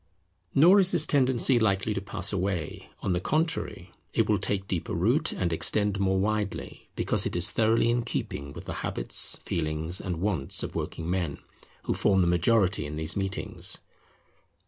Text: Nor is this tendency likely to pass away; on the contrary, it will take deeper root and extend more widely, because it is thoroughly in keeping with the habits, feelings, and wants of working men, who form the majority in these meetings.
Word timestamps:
Nor 0.55 0.79
is 0.79 0.91
this 0.91 1.05
tendency 1.05 1.59
likely 1.59 1.93
to 1.93 2.01
pass 2.01 2.33
away; 2.33 2.89
on 3.03 3.13
the 3.13 3.19
contrary, 3.21 3.91
it 4.13 4.27
will 4.27 4.39
take 4.39 4.67
deeper 4.67 4.95
root 4.95 5.31
and 5.31 5.53
extend 5.53 5.99
more 5.99 6.17
widely, 6.19 6.89
because 6.95 7.27
it 7.27 7.35
is 7.35 7.51
thoroughly 7.51 7.91
in 7.91 8.01
keeping 8.01 8.51
with 8.51 8.65
the 8.65 8.73
habits, 8.81 9.37
feelings, 9.45 10.01
and 10.01 10.19
wants 10.19 10.63
of 10.63 10.73
working 10.73 11.07
men, 11.07 11.37
who 11.83 11.93
form 11.93 12.21
the 12.21 12.25
majority 12.25 12.87
in 12.87 12.95
these 12.95 13.15
meetings. 13.15 13.77